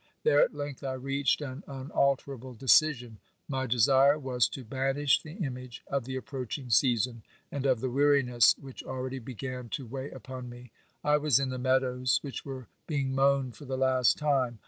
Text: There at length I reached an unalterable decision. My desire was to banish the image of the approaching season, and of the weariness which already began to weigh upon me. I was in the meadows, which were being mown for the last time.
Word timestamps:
There 0.23 0.41
at 0.41 0.55
length 0.55 0.83
I 0.83 0.93
reached 0.93 1.41
an 1.43 1.63
unalterable 1.67 2.55
decision. 2.55 3.19
My 3.47 3.67
desire 3.67 4.17
was 4.17 4.47
to 4.47 4.63
banish 4.65 5.21
the 5.21 5.33
image 5.33 5.83
of 5.85 6.05
the 6.05 6.15
approaching 6.15 6.71
season, 6.71 7.21
and 7.51 7.67
of 7.67 7.81
the 7.81 7.89
weariness 7.91 8.55
which 8.57 8.81
already 8.81 9.19
began 9.19 9.69
to 9.69 9.85
weigh 9.85 10.09
upon 10.09 10.49
me. 10.49 10.71
I 11.03 11.17
was 11.17 11.37
in 11.39 11.49
the 11.49 11.59
meadows, 11.59 12.17
which 12.23 12.43
were 12.43 12.65
being 12.87 13.13
mown 13.13 13.51
for 13.51 13.65
the 13.65 13.77
last 13.77 14.17
time. 14.17 14.57